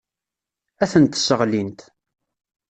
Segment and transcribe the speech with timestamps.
[0.83, 1.79] Ad tent-sseɣlint.